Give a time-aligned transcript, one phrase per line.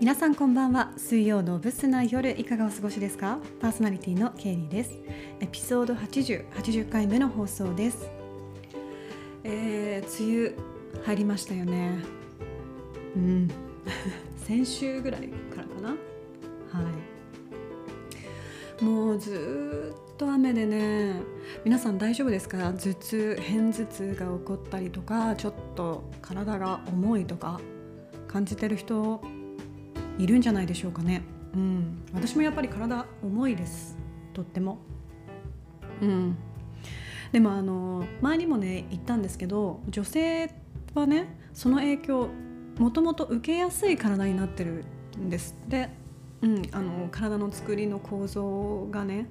[0.00, 0.92] 皆さんこんばんは。
[0.96, 3.38] 水曜のブスな夜いかがお過ごしですか？
[3.60, 4.98] パーソナリティのケイリーです。
[5.40, 8.08] エピソード80、80回目の放送です。
[9.44, 10.54] えー、梅
[10.96, 11.98] 雨入りましたよね。
[13.14, 13.48] うん。
[14.42, 15.88] 先週ぐらいからかな？
[15.90, 15.96] は
[18.80, 18.82] い。
[18.82, 21.12] もうずっと雨でね
[21.62, 22.72] 皆さん大丈夫ですか？
[22.72, 27.60] 頭痛片頭痛が起こったりとかちょっと体が重いとか
[28.28, 29.20] 感じてる人
[30.22, 31.22] いるんじゃないでしょうかね。
[31.54, 33.96] うん、私もやっぱり体重いです。
[34.34, 34.78] とっても。
[36.02, 36.36] うん、
[37.32, 40.50] でもあの前にもね言ったんですけど女性
[40.94, 42.28] はねその影響
[42.78, 44.84] もともと受けやすい体になってる
[45.18, 45.56] んです。
[45.68, 45.90] で、
[46.42, 49.26] うん、あの体の作りの構造がね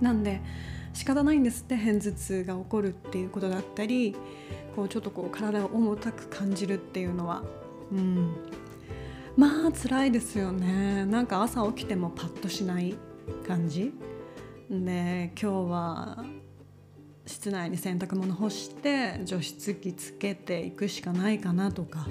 [0.00, 0.40] なんで
[0.92, 4.16] 仕方ないんですって片頭痛が起こるっていうことだったり
[4.74, 7.42] こうちょっとこう体を重たく感じるっていうのは、
[7.92, 8.34] うん、
[9.36, 11.04] まあ辛いですよね。
[11.04, 12.96] なんか朝起きてもパッとしない
[13.46, 13.92] 感じ。
[14.70, 16.24] で今日は
[17.26, 22.08] 室内に洗濯物干して除湿機つけていくしかないかなとか、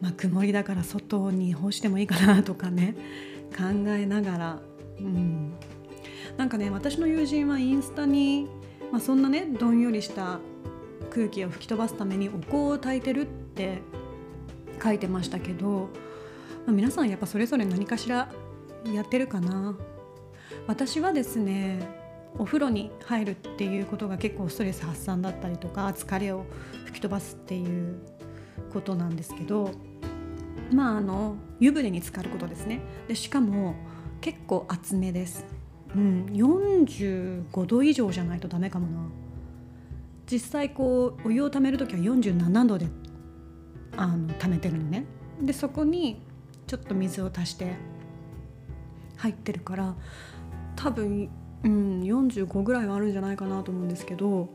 [0.00, 2.94] まあ、曇りだから外に干してもいいかなとかね。
[3.50, 4.58] 考えながら、
[4.98, 5.52] うん、
[6.36, 8.48] なんかね私の友人はインスタに、
[8.92, 10.38] まあ、そんなねどんよりした
[11.10, 13.82] 空気を吹き飛ばすためにお香を焚いてるって
[14.82, 15.88] 書いてましたけど
[16.66, 18.28] まあ、皆さんやっぱそれぞれ何かしら
[18.92, 19.76] やってるかな。
[20.66, 22.00] 私はですね
[22.38, 26.44] お風呂に入るっていうことが結構ストレス発散だったりとか疲れを
[26.86, 27.98] 吹き飛ばすっていう
[28.72, 29.72] ことなんですけど
[30.72, 32.80] まああの湯船に浸かることですね。
[33.08, 33.74] でしかも
[34.20, 35.44] 結構厚めです、
[35.94, 39.08] うん、45度以上じゃないとダメかもな。
[40.30, 42.86] 実際こうお湯をためる時は47度で
[43.96, 45.04] あの溜めてるのね。
[45.42, 46.22] でそこに
[46.70, 47.74] ちょっと水を足して
[49.16, 49.96] 入ってるから
[50.76, 51.28] 多分、
[51.64, 54.48] うん、45ぐらいはあるんじゃないかなと思うんですけど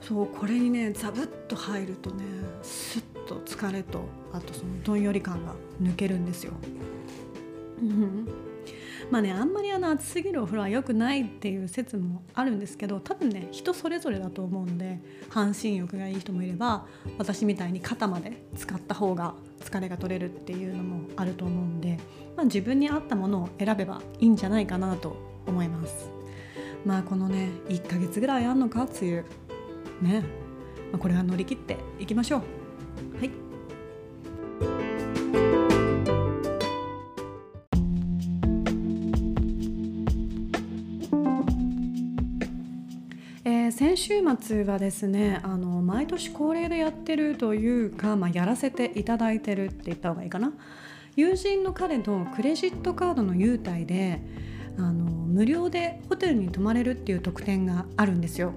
[0.00, 2.24] そうこれにねザブッと入るとね
[2.62, 5.52] スッと疲れとあとそのどんより感が
[5.82, 6.54] 抜けるんですよ。
[9.10, 16.86] まあねあんまりあの暑すぎるお風呂は良くないっていう説もあるんですけど多分ね人それぞれだと思うんで半身浴がいい人もいれば
[17.16, 21.98] 私みたいに肩まで使った方が疲れが取れるっていうのもあると思うんで、
[22.36, 26.10] まあ、自分に合ったものを選べばいいんじゃないかなと思います。
[26.84, 28.84] まあこのね1ヶ月ぐらいあんのか？
[28.84, 29.24] 梅雨。
[30.00, 30.20] ね、
[30.92, 32.57] まあ、これは乗り切っていきましょう。
[43.78, 50.52] 先週末はですねあの毎年恒例でやってるというか、まあ、やらせていただいてるって言った方がいいかな。
[51.14, 54.20] 友人の彼のクレジットカードの優待で
[54.76, 58.52] あの無料でホテルに泊まれるっていう特典があるんですよ。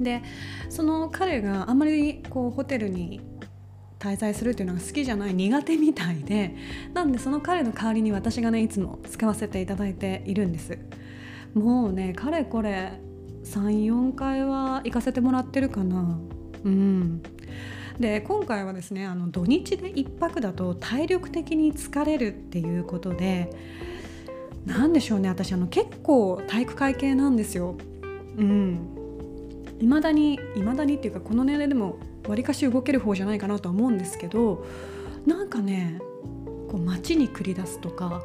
[0.00, 0.22] で
[0.70, 3.20] その彼があんまりこうホテルに
[3.98, 6.56] 滞在するっていうのが好きじゃない苦手みたいで
[6.94, 10.78] なんでその彼の代わりに私がねいつも使わせていただいているんです。
[11.52, 13.04] もうねかれこれ
[13.46, 16.18] 34回は行かせてもらってるかな。
[16.64, 17.22] うん。
[17.98, 23.50] で今回はですねあの土日で1泊だと体力的に疲れるっていうことで
[24.66, 27.76] 何でしょうね私あの結構体育会系なんですよ。
[28.36, 28.92] うん。
[29.78, 34.64] 未だに未だにっていうかこの年齢でもわりかし動ける方じゃないかなとは思うんですけど
[35.26, 36.00] なんかね
[36.68, 38.22] こう街に繰り出すとか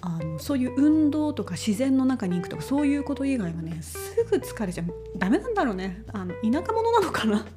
[0.00, 3.98] あのそういう運動とか自然の中に行くとかそういうこと以外はねす
[4.30, 4.86] ぐ疲れちゃう。
[5.18, 6.02] ダメなんだろうね。
[6.12, 7.46] あの田舎者なのかな。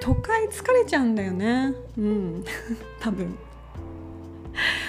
[0.00, 1.74] 都会疲れちゃうんだよね。
[1.96, 2.44] うん。
[3.00, 3.36] 多分。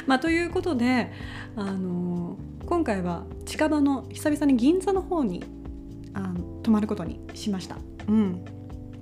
[0.08, 1.12] まあということで
[1.56, 5.44] あの今回は近場の久々に銀座の方に
[6.14, 7.78] あの泊まることにしました。
[8.08, 8.46] うん。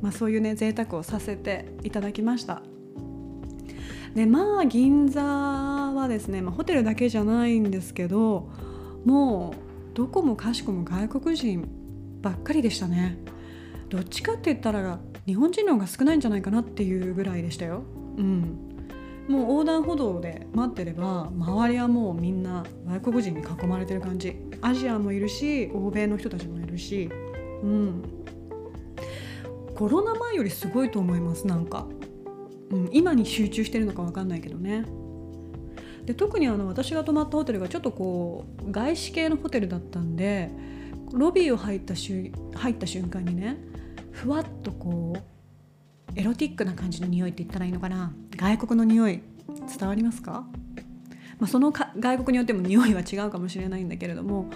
[0.01, 2.61] まあそういうね贅沢をさせていただきました。
[4.15, 8.49] でまあ銀座はですね、まあ、ホテルだけじゃないんですけど
[9.05, 9.53] も
[9.93, 11.67] うどこもかしこも外国人
[12.21, 13.17] ばっかりでしたね。
[13.89, 17.83] どっちかって言ったら日本人の方が少ないんじゃないかなっていうぐらいでしたよ。
[18.17, 18.57] うん。
[19.27, 24.35] もう横断歩道で待ってれば周りはもうみんな外国人に囲まれてる感じ。
[24.61, 27.09] アジアもいるし欧米の人たちもいるし。
[27.63, 28.03] うん。
[29.75, 31.87] コロナ前よりすごいと思いますなんか。
[32.71, 34.85] うん、今に集中してるのか分かんないけどね。
[36.05, 40.49] で特にあの私が泊まったホテルがちょっとこう外資系のホテルだったんで
[41.11, 43.57] ロビーを入ったし入った瞬間にね
[44.11, 48.11] ふわっとこうエロティックな感じの匂いって言ったらいいのかな？
[48.35, 49.21] 外国の匂い
[49.77, 50.47] 伝わりますか、
[51.37, 54.49] まあ、そのか外国によっても匂いは違うかもしれないんだけれども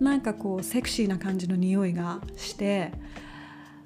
[0.00, 2.92] なんかこうセクシーな感じの匂いがして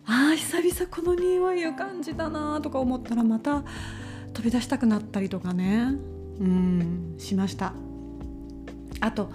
[0.06, 3.62] あー久々この匂いを感じたなとか思ったらまた
[4.32, 5.94] 飛び出したくなったりとかね。
[6.40, 7.74] うんしました。
[9.00, 9.30] あと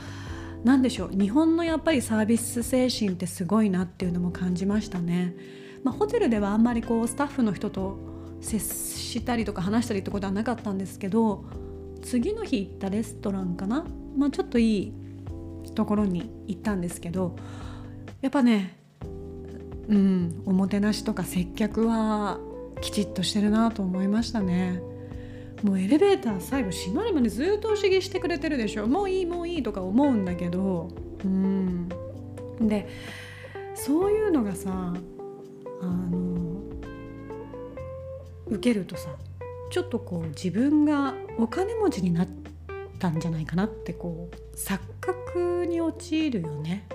[0.64, 1.10] 何でしょう。
[1.12, 5.36] 日本のやっぱりサービス精神ってすごいなっていうのも感じましたね、
[5.84, 8.00] まあ、ホテルではあんまりこうスタッフの人と
[8.42, 11.46] 接したりとか話したりってことはなかったんですけど
[12.02, 13.86] 次の日行ったレストランかな、
[14.18, 14.94] まあ、ちょっといい
[15.76, 17.36] ところに行ったんですけど
[18.22, 18.77] やっぱね
[19.88, 20.44] うん。
[20.46, 22.40] おもてなしとか接客は
[22.82, 24.82] きちっとしてるなと思いましたね。
[25.64, 28.88] もうエレベーター最後閉まるまでずっとお辞儀してくれてるでしょ。
[28.88, 30.90] もういいもういいとか思うんだけど。
[31.24, 31.90] うん。
[32.62, 32.88] で
[33.76, 34.94] そういうのがさ
[35.82, 36.62] あの
[38.48, 39.10] 受けるとさ
[39.70, 42.28] ちょっとこう自分がお金持ちになっ
[43.00, 46.88] たんじゃないかなってこう錯覚に陥るよね。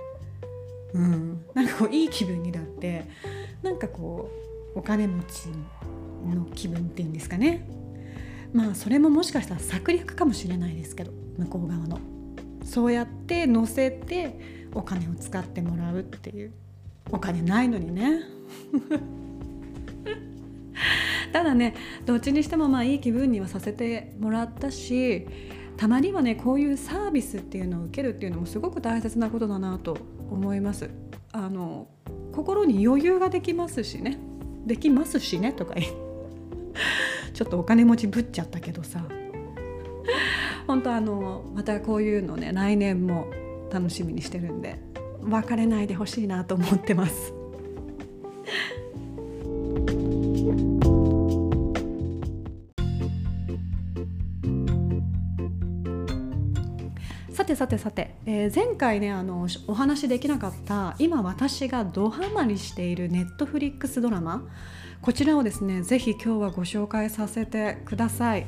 [0.94, 3.06] うん、なんかこういい気分になって
[3.62, 4.30] なんかこ
[4.74, 5.48] うお金持ち
[6.28, 7.66] の気分っていうんですかね。
[8.52, 11.98] まあそれももしかしたら策略かもしれないですけど向こう側の。
[12.64, 16.52] そうやって乗せてお金を使ってもらうっていう。
[17.10, 18.20] お金ないのにね。
[21.32, 21.74] ただね
[22.04, 25.26] どっちにしてもまあいい気分にはさせてもらったし
[25.82, 29.98] たまにはねこういうサービスっていうのを受けるっていうのもすごく大切なことだなと
[30.30, 30.88] 思います。
[31.32, 31.88] あの
[32.30, 34.16] 心に余裕ができますしね。
[34.64, 35.74] できますしねとか
[37.34, 39.04] ちょっとお金持ちぶっちゃったけどさ。
[40.68, 43.26] 本当あのまたこういうのね来年も
[43.72, 44.78] 楽しみにしてるんで
[45.20, 47.34] 別れないでほしいなと思ってます。
[57.42, 64.48] さてさてさて、えー、前回ねあのお話しできなかった今私がドハマりしているネットフリックスドラマ
[65.00, 68.46] こちらをですねぜひ今日はご紹介させてください、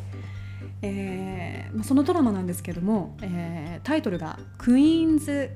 [0.82, 5.50] えー、そのドラマなんですけども、えー、タイトルが「クイーンズ・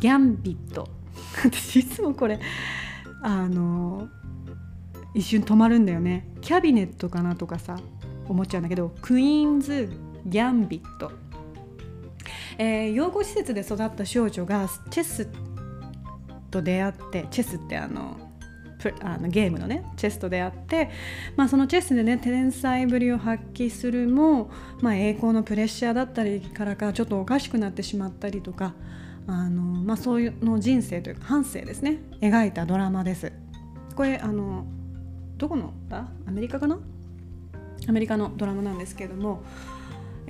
[0.00, 0.88] ギャンビット」
[1.44, 2.40] 私いつもこれ
[3.22, 4.08] あの
[5.14, 6.26] 一瞬止まるんだよね。
[6.40, 7.78] キャビネットかなとかさ
[8.28, 9.88] 思っちゃうんだけどクイーンズ・
[10.26, 11.12] ギャンビット。
[12.58, 15.28] えー、養護施設で育った少女がチェス
[16.50, 18.30] と出会ってチェスってあの
[19.00, 20.90] あのゲームのねチェスと出会って、
[21.36, 24.50] まあ、そのチェスでね天才ぶりを発揮するも、
[24.80, 28.74] まあ、栄光のプレッシャーだったりからかちょっとおかしくなってしまったりとか
[29.28, 33.32] あの、まあ、そういうの人生というか半生ですね描いたドラマです。
[33.94, 34.66] これあの
[35.36, 36.08] どこのだ？
[36.26, 36.78] アメリカかな？
[37.86, 39.44] アメリカのドラマなんですけれども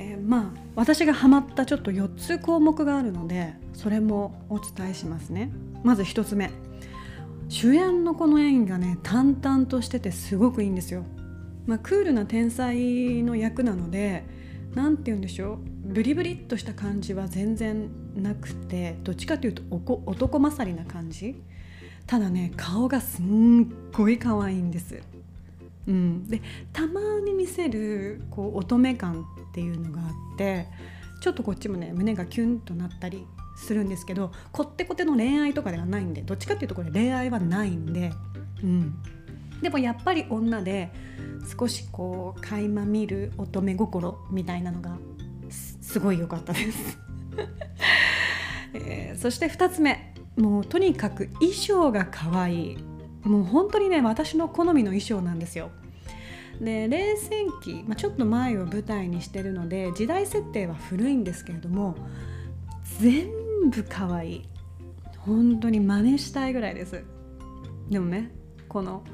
[0.02, 5.52] えー、まあ私がハマったちょっと4つ項目があるのでそれもお伝えしますね。
[5.84, 6.50] まず1つ目。
[7.48, 11.04] 主演のこの演技がね淡々としててすごくいいんですよ、
[11.66, 14.24] まあ、クールな天才の役なので
[14.74, 15.58] 何て言うんでしょう。
[15.84, 19.62] ブリブリっとした感じは全然なくてどっちかというと
[20.06, 21.42] 男勝りな感じ。
[22.06, 25.00] ただね顔がすんごい可愛いんです。
[25.86, 26.40] うん、で
[26.72, 30.68] たまに見せるこう乙女感っていうのがあって
[31.20, 38.12] ちょっとこっちもね胸がキュンとなったりするんですけどこってこての恋愛とかではないんでどっちかっていうとこれ恋愛はないんで、
[38.62, 38.94] うん、
[39.60, 40.90] でもやっぱり女で
[41.58, 44.96] 少しこう垣間見る乙女心みたいなのが
[45.50, 46.98] すごい良かったです。
[48.74, 50.12] えー、そして2つ目。
[50.36, 52.91] もうとにかく衣装が可愛い。
[53.24, 55.70] もう本当にね私の好みの衣装なんですよ。
[56.60, 61.96] で冷戦期、まあ、ちょっと前を舞台にしてるので時代設定は古いんですけれども
[63.00, 63.28] 全
[63.70, 64.44] 部可愛い。
[65.18, 67.04] 本当に真似したいぐらいです。
[67.88, 68.32] でもね
[68.68, 69.04] この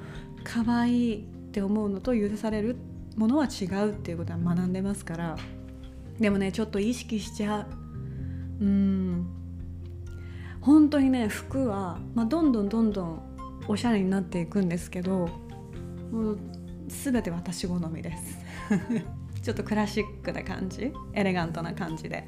[0.42, 2.76] 可愛いって思うのと許される
[3.16, 5.36] ものは違うっていうことは学んでますから。
[6.18, 7.66] でもねちょっと意識しちゃ
[8.60, 8.64] う。
[8.64, 9.26] うん。
[10.60, 13.22] 本当にね服は、まあ、どんどんどんどん
[13.68, 15.28] おしゃれになっていくんですけど
[16.10, 16.38] もう
[16.88, 18.38] 全て私好みです。
[19.42, 22.24] ちょっとクラシックな感じエレガントな感じで。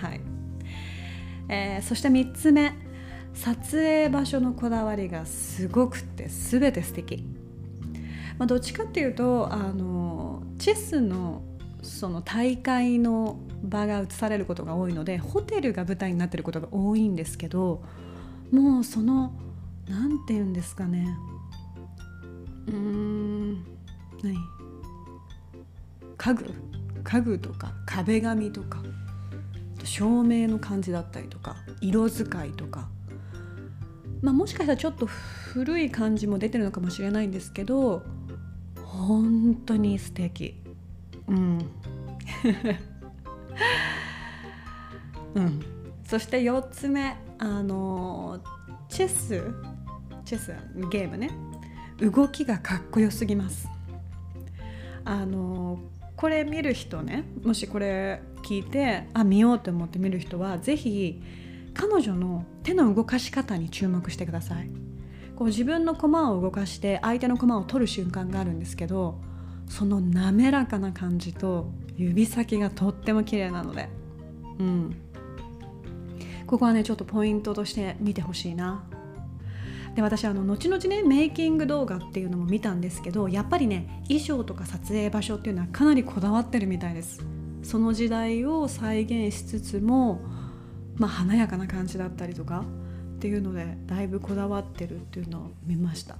[0.00, 0.20] はい、
[1.48, 2.72] えー、そして3つ目。
[3.34, 7.24] 撮影場所のこだわりがすごくて全て素敵。
[8.38, 11.42] まあ、どっちかっていうとあのチェスの
[11.82, 17.82] その大会の場が移されることが多いのでホテルが舞台になってることが多いんですけど
[18.50, 19.32] もうその
[19.88, 21.16] 何て言うんですかね。
[22.66, 23.64] うーん。
[24.22, 24.36] 何？
[26.16, 26.54] 家具？
[27.02, 28.82] 家具とか壁紙とか
[29.84, 32.88] 照明の感じだったりとか色使いとか、
[34.22, 38.02] まあ、もしかしたらちょっと古い感じも出てるのかもしれないんですけど
[38.76, 40.62] 本当に素敵。
[41.28, 41.58] うん。
[45.34, 45.60] うん。
[46.06, 48.40] そして4つ目あの
[48.88, 49.52] チェス
[50.24, 50.54] チェス
[50.90, 51.30] ゲームね。
[52.00, 53.68] 動きがかっこよすぎます。
[55.04, 55.78] あの
[56.16, 61.22] これ見る人ねもしこれ聞いてあ見ようと思って見る人は是非
[61.74, 64.70] 彼女の手の動かし方に注目してください。
[65.36, 69.20] こう自分の駒を動かして相手の駒を取る瞬間があるんですけど
[69.68, 73.88] その滑らかな感じと指先がとっても綺麗なので。
[74.58, 74.96] うん。
[76.46, 78.84] ここはねちょっとポイントとして見てほしいな。
[79.94, 87.24] で私あの後々ねメイキング動画っていうのも見たんですけどやっぱりね衣装とか撮影場所っていうのはかなりこだわってるみたいです。
[87.62, 90.20] その時代を再現しつつも
[90.96, 92.64] まあ華やかな感じだったりとか
[93.16, 96.16] っていうのでだいぶこだわってるっていうのを見ました。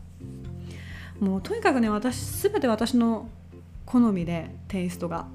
[1.20, 3.28] もうとにかくね私全て私の
[3.86, 5.26] 好みでテイストが。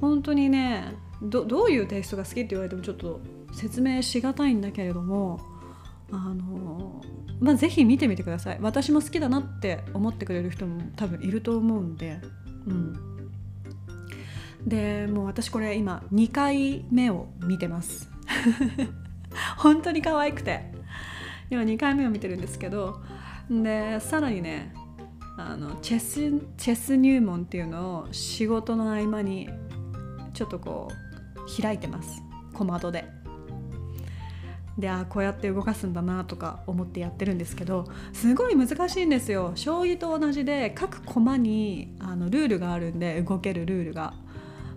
[0.00, 3.20] 本当にねどういうテイストが好きって言われてもちょっと
[3.52, 5.40] 説明しがたいんだけれども
[6.10, 7.02] あの
[7.40, 8.58] まあ是非見てみてください。
[8.60, 12.20] 私も好きだなって思ってくれる人も多分いると思うんで。
[12.66, 12.94] うん。
[14.66, 18.10] でもう私これ今2回目を見てます。
[19.58, 20.72] 本当に可愛くて。
[21.50, 23.00] 今2回目を見てるんですけど。
[23.50, 24.72] でさらにね
[25.36, 29.50] あのチェスチェス入門っていうのを仕事の合間に
[30.32, 30.88] ちょっとこ
[31.36, 32.22] う開いてます。
[32.52, 33.23] 小窓で。
[34.78, 39.52] であこうやって動かすんだなとか思ってやってるんですけどすごい難しいんですよ。
[39.54, 44.14] 将棋と同じで各駒にあのルールがあるんで動けるルールが。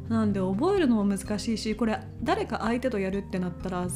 [0.10, 3.88] なんで覚えるのも難しいしこれ誰か相手とやるってなったら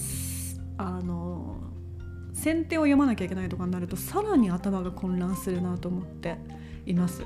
[0.77, 1.55] あの
[2.33, 6.37] 先手を読まなきゃいけないとかになるとさらに頭が混乱するなと思って
[6.85, 7.23] います。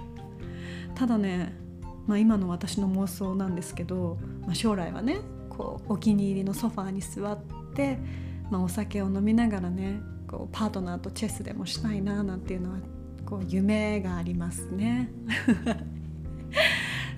[0.93, 1.53] ただね、
[2.05, 7.39] まあ、今の私の妄想なんですけど、まあ、将来はねこうお気に入りのソファーに座っ
[7.73, 7.97] て、
[8.49, 12.77] まあ、お酒を飲みながらねこうパートナーとチェスでもしたいななんていうのは
[13.25, 15.09] こう夢がありますね。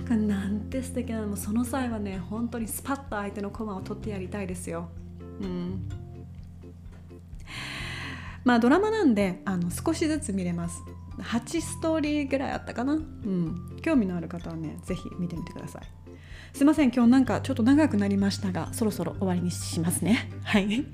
[0.10, 1.36] なんて素敵なの。
[1.36, 4.90] その際はね本当にスパッと相手の駒を取ってやりたいですよ。
[5.42, 5.90] うん。
[8.46, 10.82] まあドラマなんであの少しずつ見れます。
[11.20, 12.94] 8ストーリーぐらいあったかな。
[12.94, 13.78] うん。
[13.82, 15.82] 興味のある方はね是非見てみてください。
[16.54, 20.32] すいません今日なんかちょっと長くなりましたがそろそろ終わりにしますね。
[20.44, 20.86] はい。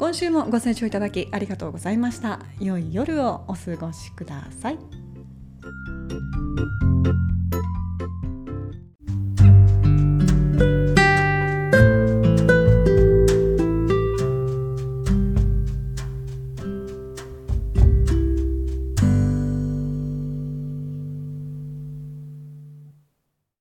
[0.00, 2.40] 今週もご清聴いただきありがとうございました。
[2.58, 4.78] 良い夜をお過ごしください。